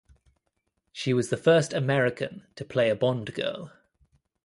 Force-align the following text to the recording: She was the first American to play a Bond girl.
She 0.91 1.13
was 1.13 1.29
the 1.29 1.37
first 1.37 1.73
American 1.73 2.47
to 2.55 2.65
play 2.65 2.89
a 2.89 2.95
Bond 2.95 3.35
girl. 3.35 3.71